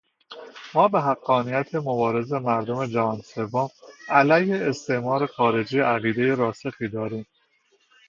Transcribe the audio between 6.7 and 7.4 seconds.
داریم.